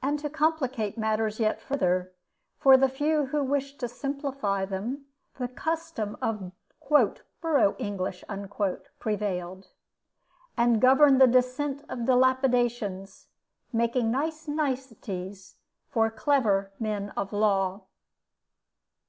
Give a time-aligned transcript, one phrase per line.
[0.00, 2.12] And to complicate matters yet further,
[2.56, 5.06] for the few who wished to simplify them,
[5.38, 6.52] the custom of
[7.40, 8.22] "borough English"
[9.00, 9.66] prevailed,
[10.56, 13.26] and governed the descent of dilapidations,
[13.72, 15.56] making nice niceties
[15.88, 17.86] for clever men of law.